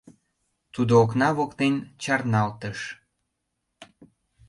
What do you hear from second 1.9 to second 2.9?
чарналтыш.